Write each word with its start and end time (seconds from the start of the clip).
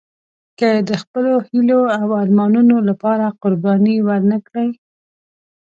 که 0.59 0.69
د 0.89 0.91
خپلو 1.01 1.33
هیلو 1.47 1.81
او 1.99 2.07
ارمانونو 2.21 2.75
لپاره 2.89 3.25
قرباني 3.41 3.95
ورنه 4.07 4.37
کړئ. 4.47 4.69